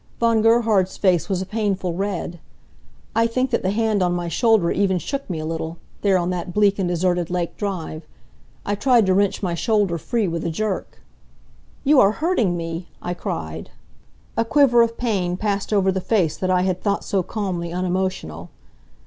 Von 0.19 0.41
Gerhard's 0.41 0.97
face 0.97 1.29
was 1.29 1.43
a 1.43 1.45
painful 1.45 1.93
red. 1.93 2.39
I 3.15 3.27
think 3.27 3.51
that 3.51 3.61
the 3.61 3.69
hand 3.69 4.01
on 4.01 4.13
my 4.13 4.27
shoulder 4.29 4.71
even 4.71 4.97
shook 4.97 5.29
me 5.29 5.37
a 5.37 5.45
little, 5.45 5.77
there 6.01 6.17
on 6.17 6.31
that 6.31 6.55
bleak 6.55 6.79
and 6.79 6.89
deserted 6.89 7.29
lake 7.29 7.55
drive. 7.55 8.07
I 8.65 8.73
tried 8.73 9.05
to 9.05 9.13
wrench 9.13 9.43
my 9.43 9.53
shoulder 9.53 9.99
free 9.99 10.27
with 10.27 10.43
a 10.43 10.49
jerk. 10.49 11.03
"You 11.83 11.99
are 11.99 12.13
hurting 12.13 12.57
me!" 12.57 12.87
I 12.99 13.13
cried. 13.13 13.69
A 14.35 14.43
quiver 14.43 14.81
of 14.81 14.97
pain 14.97 15.37
passed 15.37 15.71
over 15.71 15.91
the 15.91 16.01
face 16.01 16.35
that 16.35 16.49
I 16.49 16.63
had 16.63 16.81
thought 16.81 17.03
so 17.03 17.21
calmly 17.21 17.71
unemotional. 17.71 18.49